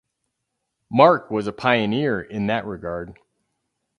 [0.89, 3.19] Mark was a pioneer in that regard.